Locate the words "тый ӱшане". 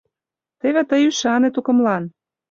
0.89-1.49